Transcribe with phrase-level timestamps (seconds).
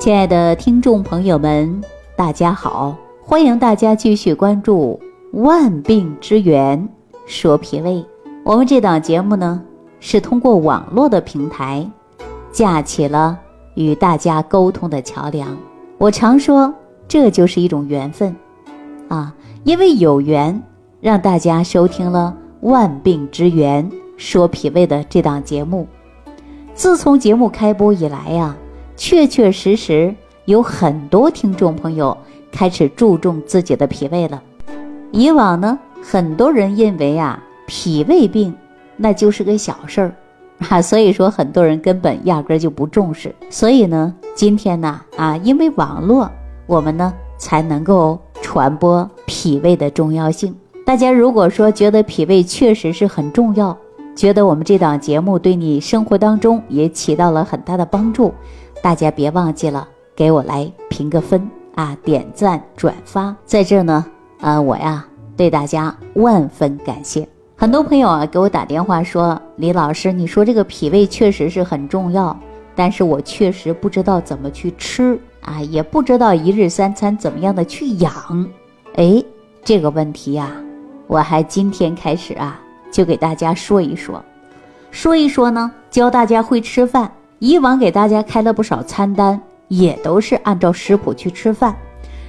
[0.00, 1.78] 亲爱的听众朋友们，
[2.16, 2.96] 大家好！
[3.20, 4.98] 欢迎大家继续关注
[5.42, 6.88] 《万病之源
[7.26, 7.96] 说脾胃》。
[8.42, 9.62] 我们这档节目呢，
[10.00, 11.86] 是通过网络的平台
[12.50, 13.38] 架起了
[13.74, 15.54] 与大家沟通的桥梁。
[15.98, 16.72] 我常说，
[17.06, 18.34] 这就是一种缘分
[19.08, 19.34] 啊！
[19.64, 20.62] 因为有缘，
[21.02, 22.34] 让大家收听了
[22.66, 23.86] 《万病之源
[24.16, 25.86] 说脾胃》的这档节目。
[26.72, 28.56] 自从节目开播以来呀。
[29.00, 30.14] 确确实实
[30.44, 32.14] 有很多听众朋友
[32.52, 34.42] 开始注重自己的脾胃了。
[35.10, 38.54] 以往呢，很多人认为啊，脾胃病
[38.98, 40.14] 那就是个小事儿，
[40.68, 43.34] 啊，所以说很多人根本压根儿就不重视。
[43.48, 46.30] 所以呢，今天呢，啊，因为网络，
[46.66, 50.54] 我们呢才能够传播脾胃的重要性。
[50.84, 53.74] 大家如果说觉得脾胃确实是很重要，
[54.14, 58.34] 觉得我们这档节目对你生活当中也起到了很大的帮助。
[58.82, 64.04] 大家别忘记了给我来评个分啊，点赞转发，在这呢，
[64.40, 65.04] 呃，我呀
[65.36, 67.28] 对大家万分感谢。
[67.56, 72.34] 很多朋友啊给我打电话说，李老师，你说这个脾胃确实是很重要，
[72.74, 78.12] 但是我确实不知道怎么去吃啊，也不知道一日三餐怎么样的去养。
[78.96, 79.22] 哎，
[79.62, 80.50] 这个问题呀，
[81.06, 82.58] 我还今天开始啊
[82.90, 84.24] 就给大家说一说，
[84.90, 87.12] 说一说呢，教大家会吃饭。
[87.40, 91.74] 以往给大家开了不少餐单，也都是按照食谱去吃饭。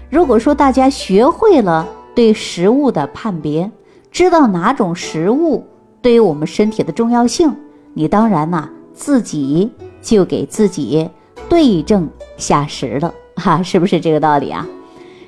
[0.10, 3.70] 如果说大家学会了对食物的判别，
[4.10, 5.66] 知道哪种食物
[6.02, 7.54] 对于我们身体的重要性，
[7.94, 9.70] 你当然呐自己
[10.02, 11.10] 就给自己
[11.50, 14.66] 对症下食了， 哈，是不是这个道理啊？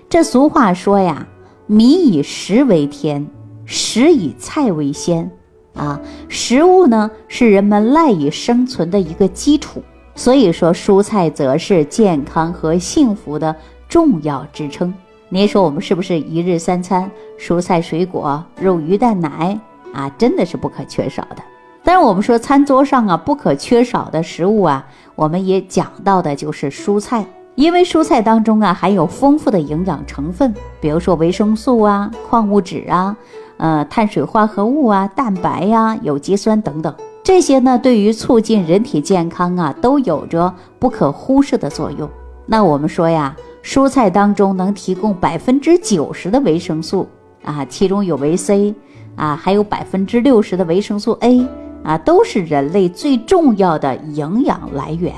[0.09, 1.27] 这俗话说呀，
[1.67, 3.27] 民以食为天，
[3.65, 5.29] 食以菜为先。
[5.75, 9.81] 啊，食物呢是人们赖以生存的一个基础，
[10.15, 13.55] 所以说蔬菜则是健康和幸福的
[13.89, 14.93] 重要支撑。
[15.29, 19.59] 您说我们是不是一日三餐蔬菜水果、肉鱼蛋奶
[19.93, 21.37] 啊，真的是不可缺少的？
[21.83, 24.85] 但是我们说餐桌上啊不可缺少的食物啊，
[25.15, 33.17] 我们也讲到的就是蔬菜，因为蔬菜当中啊含有丰富的营养成分，比如说维生素啊、矿物质啊。
[33.57, 36.93] 呃，碳水化合物啊，蛋白呀，有机酸等等，
[37.23, 42.09] 这些呢，对于促进人体健康啊，都有着不可忽视的作用。
[42.45, 47.07] 那我们说呀，蔬菜当中能提供百分之九十的维生素
[47.43, 48.73] 啊，其中有维 C
[49.15, 51.47] 啊，还有百分之六十的维生素 A
[51.83, 55.13] 啊，都是人类最重要的营养来源。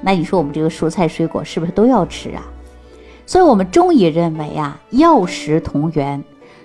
[0.00, 2.42] 那你说我们这个蔬菜水果是不是都要吃啊？
[3.24, 6.22] 所以，我们中医认为啊，药食同源。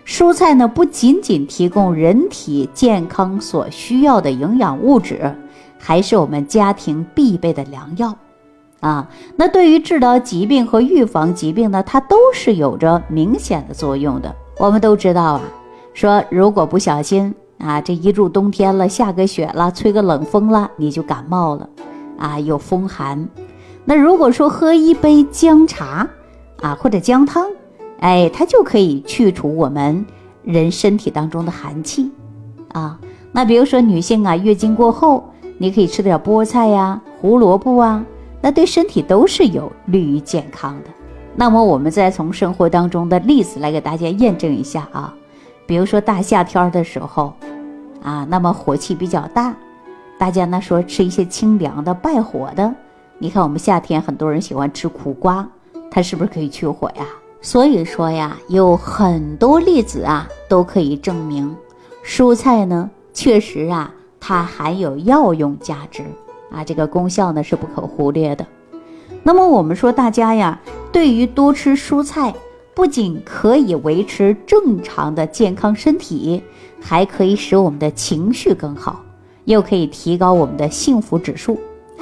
[0.08, 5.36] 蔬菜呢，不仅仅提供人体健康所需要的营养物质，
[5.78, 8.16] 还是我们家庭必备的良药，
[8.80, 14.34] 啊，那对于治疗疾病和预防疾病呢，它都是有着明显的作用的。
[14.58, 15.42] 我们都知道啊，
[15.94, 21.70] 说如果不小心啊，这一入冬天了，下个雪了，吹个冷风了，你就感冒了，
[22.18, 23.28] 啊，有风寒。
[23.84, 26.08] 那如果说喝一杯姜茶，
[26.62, 27.46] 啊，或者姜汤。
[28.00, 30.06] 哎，它就可以去除我们
[30.44, 32.12] 人身体当中的寒气
[32.74, 33.00] 啊。
[33.32, 35.24] 那比如说女性啊，月经过后，
[35.58, 38.06] 你可以吃点菠菜呀、胡萝卜啊，
[38.42, 40.90] 那对身体都是有利于健康的。
[41.36, 45.14] 那么我们再从生活当中的例子来给大家验证一下啊。
[45.66, 47.34] 比如说大夏天的时候
[48.02, 49.56] 啊，那么火气比较大，
[50.18, 52.74] 大家呢说吃一些清凉的、败火的。
[53.20, 55.48] 你看我们夏天很多人喜欢吃苦瓜，
[55.92, 57.06] 它是不是可以去火呀？
[57.42, 61.56] 所以说呀，有很多例子啊，都可以证明，
[62.04, 66.04] 蔬菜呢，确实啊，它含有药用价值
[66.52, 68.46] 啊，这个功效呢是不可忽略的。
[69.24, 70.60] 那么我们说，大家呀，
[70.92, 72.34] 对于多吃蔬菜，
[72.74, 76.44] 不仅可以维持正常的健康身体，
[76.82, 79.02] 还可以使我们的情绪更好，
[79.46, 81.58] 又可以提高我们的幸福指数。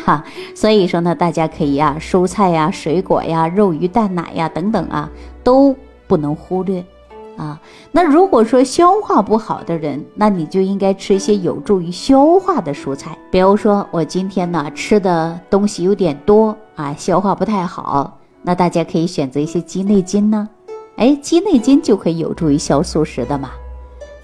[0.06, 0.24] 哈，
[0.54, 5.10] 所以说呢，大家可以啊，蔬菜呀、水果呀、肉鱼蛋奶呀等等啊，
[5.44, 5.76] 都
[6.06, 6.86] 不能忽略
[7.38, 7.60] 啊。
[7.92, 13.18] 那如果说消化不好的人，那你就应该吃一些有助于消化的蔬菜。
[13.32, 20.48] 比如说，我今天呢吃的东西有点多啊，消化不太好，那大家可以选择一些鸡内金呢。
[20.98, 23.50] 哎，鸡内金就可以有助于消素食的嘛。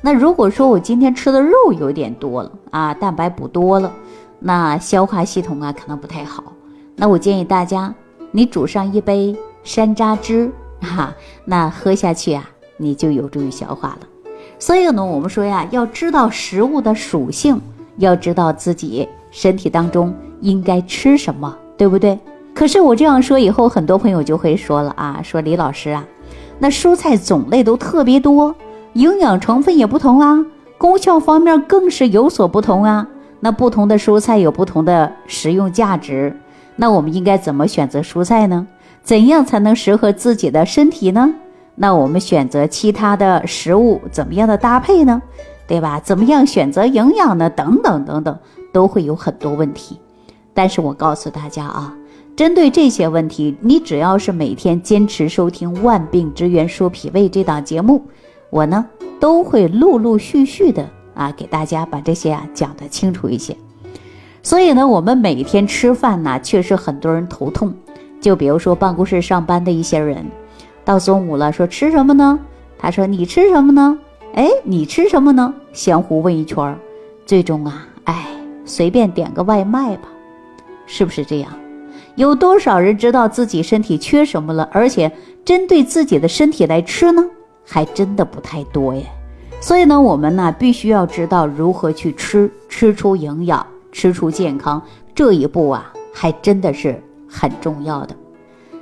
[0.04, 3.92] 那如果说我今天吃的肉有点多了啊，蛋白补多了。
[4.44, 6.44] 那消化系统啊，可能不太好。
[6.96, 7.94] 那我建议大家，
[8.32, 10.52] 你煮上一杯山楂汁，
[10.82, 11.14] 哈，
[11.46, 14.00] 那喝下去啊，你就有助于消化了。
[14.58, 17.62] 所以呢，我们说呀，要知道食物的属性，
[17.98, 22.18] 要知道自己身体当中应该吃什么，对不对？
[22.56, 26.04] 可是我这样说以后，很多朋友就会说了啊，说李老师啊，
[26.58, 28.56] 那蔬菜种类都特别多，
[28.94, 30.44] 营养成分也不同啊，
[30.80, 33.08] 功效方面更是有所不同啊。
[33.42, 36.34] 那不同的蔬菜有不同的食用价值，
[36.78, 38.66] 那我们应该怎么选择蔬菜呢？
[39.04, 41.34] 怎样才能适合自己的身体呢？
[41.76, 45.22] 那我们选择其他的食物怎么样的搭配呢？
[45.68, 46.00] 对吧？
[46.00, 47.50] 怎么样选择营养呢？
[47.50, 48.38] 等等等等，
[48.72, 50.00] 都会有很多问题。
[50.54, 51.96] 但是我告诉大家啊，
[52.36, 58.04] 针对这些问题，你只要是每天坚持收听《万病之源说脾胃》这档节目，
[58.50, 58.86] 我呢
[59.20, 60.88] 都会陆陆续续的
[61.22, 63.56] 啊给大家把这些啊讲得清楚一些。
[64.44, 67.74] 所以呢，我们每天吃饭呢，确实很多人头痛。
[68.20, 70.26] 就比如说办公室上班的一些人。
[70.84, 72.40] 到中午了，说吃什么呢？
[72.80, 73.98] 他说你吃什么呢？
[74.34, 75.54] 哎，你吃什么呢？
[75.74, 76.76] 相互问一圈，
[77.26, 78.26] 最终啊，哎，
[78.66, 80.08] 随便点个外卖吧，
[80.88, 81.52] 是不是这样？
[82.16, 85.12] 有多少人知道自己身体缺什么了，而且
[85.46, 87.24] 针对自己的身体来吃呢？
[87.64, 89.06] 还真的不太多耶。
[89.62, 94.82] 所以呢，我们呢必须要知道如何去吃，吃出营养，吃出健康，
[95.16, 98.14] 这一步啊，还真的是很重要的。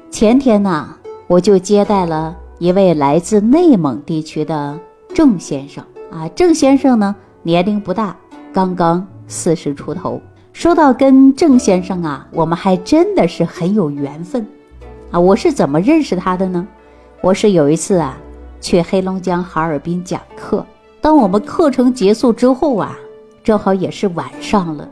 [0.09, 0.95] 前天呢。
[1.29, 4.79] 我就接待了一位来自内蒙地区的
[5.13, 8.17] 郑先生啊，郑先生呢年龄不大，
[8.51, 10.19] 刚刚四十出头。
[10.51, 14.43] 说到跟郑先生啊，我们还真的是很有缘分
[15.11, 15.19] 啊。
[15.19, 16.67] 我是怎么认识他的呢？
[17.21, 18.17] 我是有一次啊
[18.61, 20.65] 去黑龙江哈尔滨讲课，
[21.01, 22.97] 当我们课程结束之后啊，
[23.43, 24.87] 正好也是晚上了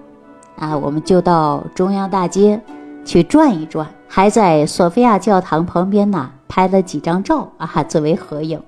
[0.57, 2.61] 啊，我们就到中央大街
[3.05, 3.87] 去转一转。
[4.09, 8.61] 还在索菲亚教堂旁边呢，拍了几张照啊，作为合影。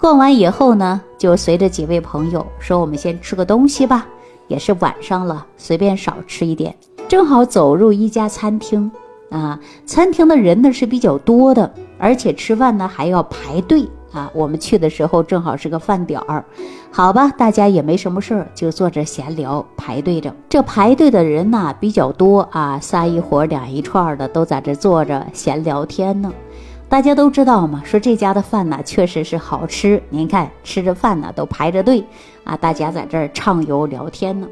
[0.00, 4.06] 逛完以后呢，就随着几位朋友说：“我们先吃个东西吧，
[4.48, 6.74] 也是晚上了，随便少吃一点。”
[7.08, 8.90] 正好走入一家餐厅
[9.30, 13.88] 啊，餐厅的人呢是比较多的，而且吃饭呢还要排队。
[14.14, 16.44] 啊，我们去的时候正好是个饭点儿，
[16.92, 20.32] 好吧，大家也没什么事儿，就坐着闲聊，排队着。
[20.48, 26.32] 这排队的人呐比较多啊，仨一伙俩一串的都在这坐着闲聊天呢。
[26.88, 30.00] 大家都知道嘛，说这家的饭呢确实是好吃。
[30.10, 32.04] 您看吃着饭呢都排着队
[32.44, 34.46] 啊，大家在这儿畅游聊天呢。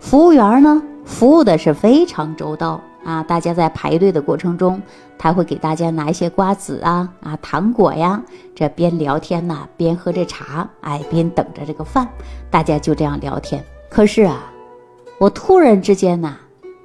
[0.00, 2.80] 服务员呢服务的是非常周到。
[3.04, 4.80] 啊，大家在排队的过程中，
[5.18, 8.22] 他会给大家拿一些瓜子啊啊糖果呀，
[8.54, 12.06] 这边聊天呐，边喝着茶，哎，边等着这个饭，
[12.50, 13.64] 大家就这样聊天。
[13.88, 14.52] 可是啊，
[15.18, 16.36] 我突然之间呐，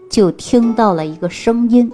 [0.10, 1.92] 就听到了一个声音，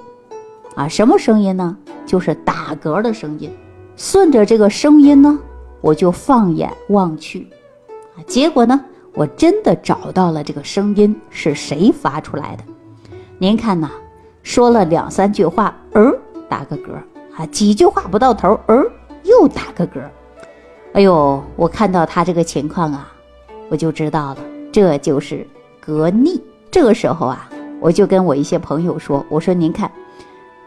[0.75, 1.75] 啊，什么声音呢？
[2.05, 3.51] 就是打嗝的声音。
[3.95, 5.37] 顺着这个声音呢，
[5.81, 7.47] 我就放眼望去，
[8.15, 8.83] 啊，结果呢，
[9.13, 12.63] 我真的找到了这个声音是谁发出来的。
[13.39, 13.89] 您看呐。
[14.43, 16.17] 说了两三句话，儿
[16.49, 16.93] 打个嗝，
[17.35, 18.91] 啊，几句话不到头，儿
[19.23, 20.01] 又打个嗝。
[20.93, 23.11] 哎呦，我看到他这个情况啊，
[23.69, 24.37] 我就知道了，
[24.71, 25.47] 这就是
[25.85, 26.41] 嗝逆。
[26.69, 27.49] 这个时候啊，
[27.79, 29.89] 我就跟我一些朋友说，我说您看，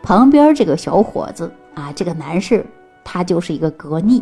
[0.03, 2.65] 旁边这个小伙子啊，这个男士
[3.05, 4.21] 他就是一个嗝逆，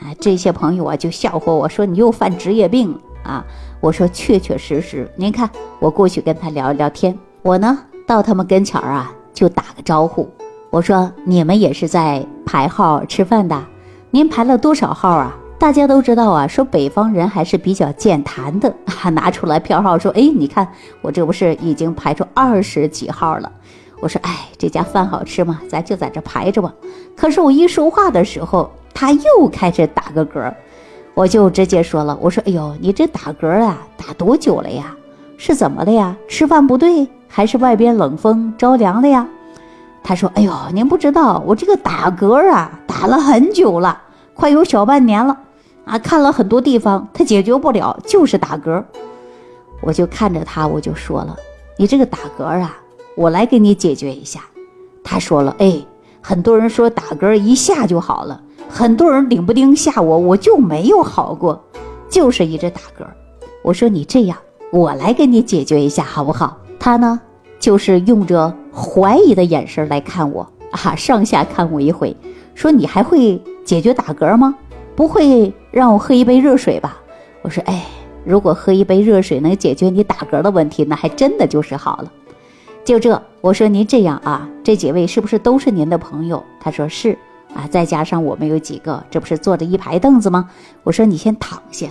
[0.00, 3.44] 啊，这些朋友啊就笑话我说你又犯职业病了啊。
[3.80, 5.48] 我说确确实实，您看
[5.78, 7.78] 我过去跟他聊一聊天，我呢。
[8.08, 10.26] 到他们跟前儿啊，就打个招呼。
[10.70, 13.62] 我说：“你们也是在排号吃饭的？
[14.10, 20.66] 您排了多少号啊？”大家都知道啊，说北方人还是比较健谈的，还拿出来票号说：“哎，你看
[21.02, 23.52] 我这不是已经排出二十几号了？”
[24.00, 25.60] 我说：“哎，这家饭好吃吗？
[25.68, 26.72] 咱就在这排着吧。”
[27.14, 30.50] 可是我一说话的时候，他又开始打个嗝，
[31.12, 34.96] 我就直接说了：“我说，哎呦，你这打嗝啊，打多久了呀？
[35.38, 36.14] 是怎么了呀？
[36.28, 39.26] 吃饭不对？”还是外边冷风着凉了呀？
[40.02, 44.00] 他说：“哎呦，您不知道，我这个打嗝啊，打了很久了，
[44.34, 45.38] 快有小半年了
[45.84, 45.98] 啊！
[45.98, 48.82] 看了很多地方，他解决不了，就是打嗝。”
[49.82, 51.36] 我就看着他，我就说了
[51.76, 52.76] ：“你这个打嗝啊，
[53.16, 54.40] 我来给你解决一下。”
[55.04, 55.80] 他说了：“哎，
[56.20, 61.62] 很多人说打嗝一下就好了，很多人顶不丁吓我，我就没有好过，
[62.08, 63.04] 就是一直打嗝。”
[63.62, 64.38] 我说：“你这样，
[64.70, 67.20] 我来给你解决一下，好不好？”他呢，
[67.58, 72.16] 就是用着怀疑的眼神来看我啊，上下看我一回，
[72.54, 74.54] 说：“你还会解决打嗝吗？
[74.94, 76.98] 不会让我喝一杯热水吧？”
[77.42, 77.84] 我说：“哎，
[78.24, 82.12] 如果喝一杯热水能解决你打嗝的问题，那还真的就是好了。”
[82.84, 86.42] 就这，我说您这样啊，这几位是不是都是您的朋友？
[86.60, 87.18] 他说是
[87.54, 90.48] 啊，再加上我们有几个，这不是坐着一排凳子吗？
[90.84, 91.86] 我说你先躺下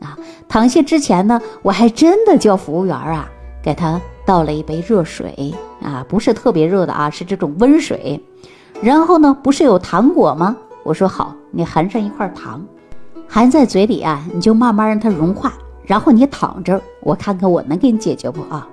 [0.00, 3.28] 啊，躺下之前呢，我还真的叫服务员啊。
[3.62, 8.18] 给他倒了一杯热水，啊，不是特别热的啊，是这种温水。
[8.80, 10.56] 然后呢，不是有糖果吗？
[10.82, 12.64] 我说好，你含上一块糖，
[13.28, 15.52] 含在嘴里啊，你就慢慢让它融化。
[15.84, 18.66] 然后你躺着，我看看我能给你解决不啊？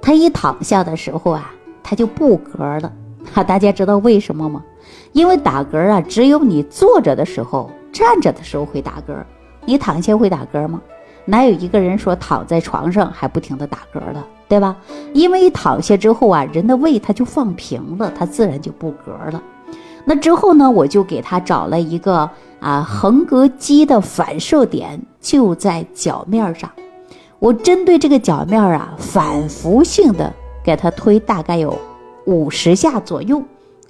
[0.00, 2.92] 他一躺下的时候啊，他就不嗝了。
[3.32, 4.62] 哈， 大家知道为什么吗？
[5.10, 9.16] 因为打嗝啊，只有你坐着的时候、站着的时候会打嗝，
[9.66, 10.80] 你躺下会打嗝吗？
[11.26, 14.76] 哪有一个人说躺在床上还不停的打嗝的，对吧？
[15.12, 19.42] 因为一躺下之后啊，人的胃它就放平了，它自然就不嗝了。
[20.04, 22.30] 那之后呢，我就给他找了一个
[22.60, 26.70] 啊横膈肌的反射点，就在脚面上。
[27.40, 30.32] 我针对这个脚面啊，反复性的
[30.62, 31.76] 给他推，大概有
[32.24, 33.42] 五十下左右。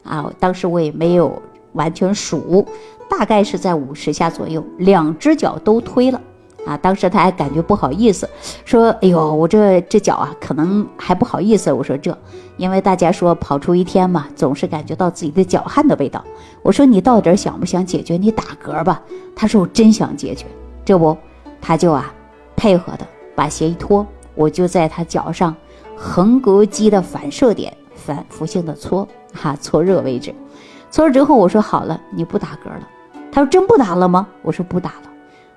[0.03, 1.43] 啊，当时我也没有
[1.75, 2.67] 完全数，
[3.09, 6.21] 大概是在五十下左右，两只脚都推了。
[6.67, 8.29] 啊，当时他还感觉不好意思，
[8.65, 12.19] 说：“哎呦，我这这脚啊，可能还不好意思。”我说：“这，
[12.57, 16.25] 因为大家说跑出一天嘛，总是感觉到自己的脚汗的味道。”
[16.63, 18.17] 我说：“你到底想不想解决？
[18.17, 19.01] 你打嗝吧。”
[19.37, 20.45] 他说：“我真想解决。”
[20.85, 21.17] 这不，
[21.61, 22.13] 他就啊，
[22.57, 25.55] 配合的把鞋一脱，我就在他脚上
[25.97, 30.35] 横膈肌的反射点反复性的搓，哈，搓热为止。
[30.91, 32.89] 搓了之后，我说：“好了，你不打嗝了。”
[33.37, 35.11] 他说：“真不打了吗？”我说：“不打了。”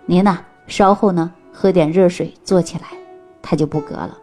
[0.06, 0.38] 您呢？
[0.68, 2.88] 稍后呢，喝点热水，坐起来，
[3.42, 4.18] 他就不嗝了。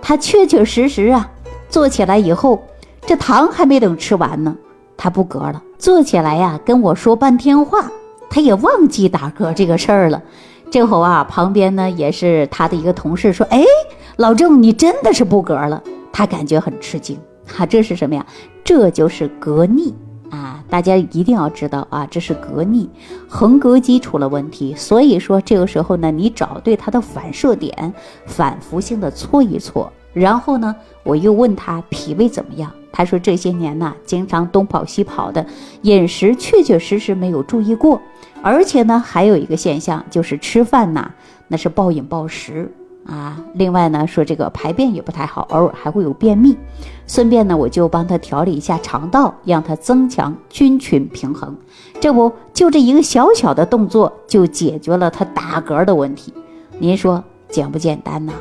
[0.00, 1.30] 他确确实实啊，
[1.68, 2.64] 坐起来以后，
[3.02, 4.56] 这糖还没等吃完呢，
[4.96, 5.62] 他不嗝了。
[5.76, 7.90] 坐起来呀，跟我说半天话，
[8.30, 10.22] 他也忘记打嗝这个事儿了。
[10.70, 13.62] 这会儿啊，旁边呢也是他的一个同事说：“哎，
[14.16, 18.24] 老郑，你真的是不嗝了。”他感觉很吃惊，哈，这是什么呀？
[18.64, 19.94] 这就是嗝逆。
[20.68, 22.88] 大家一定要知道啊，这是膈逆，
[23.28, 24.74] 横膈肌出了问题。
[24.74, 27.92] 所以说这个时候呢，你找对它的反射点，
[28.26, 29.92] 反复性的搓一搓。
[30.12, 35.44] 然后呢，我又问他脾胃怎么样，他说这些年呢，经常东跑西跑的，
[35.82, 38.00] 饮食确确实实没有注意过，
[38.42, 41.10] 而且呢，还有一个现象就是吃饭呐，
[41.48, 42.72] 那是暴饮暴食。
[43.06, 46.56] 啊，另外呢，说这个排便也不太好，偶尔还会有便秘。
[47.06, 51.56] 顺便呢，我就帮他调理一下肠道，让他增强菌群平衡。
[52.00, 56.34] 这不就这一个小小的动作，就解决了他打嗝的问题。
[56.78, 58.32] 您说简不简单呐？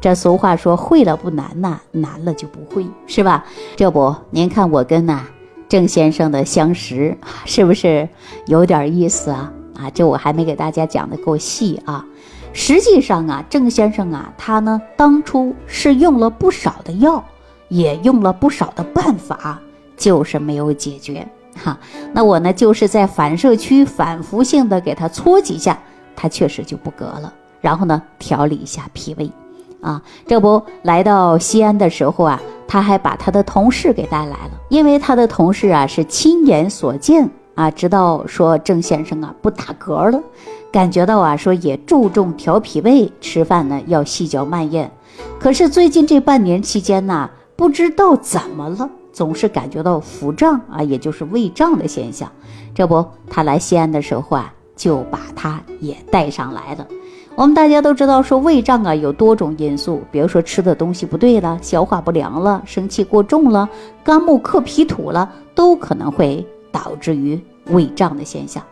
[0.00, 3.44] 这俗话说会了不难呐，难了就不会，是吧？
[3.76, 5.24] 这不，您看我跟呐
[5.68, 8.08] 郑先生的相识，是不是
[8.46, 9.52] 有点意思啊？
[9.74, 12.04] 啊，这我还没给大家讲的够细啊。
[12.52, 17.24] 实际上啊，郑先生啊，他呢当初是用了不少的药，
[17.68, 19.58] 也用了不少的办法，
[19.96, 21.78] 就是没有解决 哈。
[22.12, 25.78] 那我呢，就是在反射区反复性的给他搓几下，
[26.14, 27.32] 他确实就不嗝了。
[27.60, 29.30] 然后呢，调理一下脾胃，
[29.80, 40.20] 啊，这不来到西安的时候啊，他还把他的同事给带来了，因为他的同事啊是亲眼所见啊，知道说郑先生啊不打嗝了。
[40.72, 44.90] 感觉到啊，说也注重调脾胃，吃饭呢要细嚼慢咽。
[45.38, 52.32] 可是最近这半年期间呢，不知道怎么了，总是感觉到腹胀啊，也就是胃胀的现象。
[52.74, 56.86] 这不，他来西安的时候啊，就把他也带上来了。
[57.34, 63.68] 我们大家都知道，说胃胀啊有多种因素，比如说吃的东西不对了，消化不良了，生气过重了，
[64.02, 68.62] 肝木克脾土了，都可能会导致于胃胀的现象。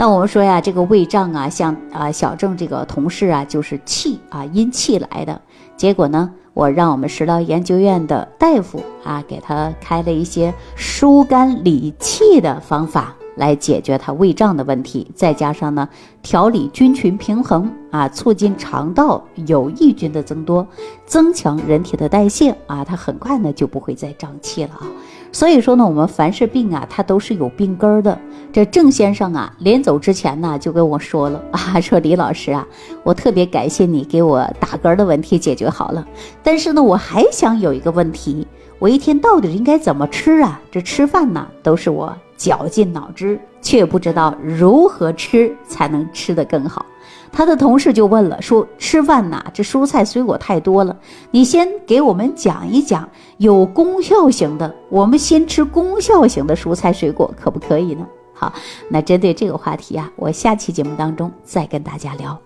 [0.00, 5.40] 那我们说呀，这个胃胀啊，像啊小郑这个同事啊，就是气啊阴气来的。
[5.76, 13.12] 结果呢，我让我们食疗研究院的大夫啊，给他开了一些疏肝理气的方法。
[13.34, 15.88] 来解决他胃胀的问题，再加上呢，
[16.22, 20.66] 调理菌群平衡啊，促进肠道有益菌的增多，
[21.06, 24.86] 增强人体的代谢啊，他很快呢就不会再胀气了啊。
[25.30, 28.18] 所以说呢，我们凡是病啊，它都是有病根儿的。
[28.52, 32.66] 这郑先生啊，临走之前呢，就跟我说了啊，说李老师啊，
[33.04, 36.06] 我特别感谢你给我打嗝的问题解决好了，
[36.42, 38.46] 但是呢，我还想有一个问题，
[38.78, 40.60] 我一天到底应该怎么吃啊？
[40.70, 42.16] 这吃饭呢，都是我。
[42.38, 46.86] 绞尽脑汁，却不知道如何吃才能吃得更好。
[47.32, 50.96] 他的同事就问了，说：“吃饭呐，这蔬菜水果太多了，
[51.30, 58.52] 你先给我们讲一讲有功效型的，我们先吃功效型的蔬菜水果，可不可以呢？”好，
[58.88, 62.38] 那针对这个话题啊，我下期节目当中再跟大家聊。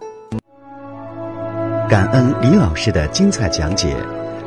[1.89, 3.95] 感恩李老师的精彩讲解。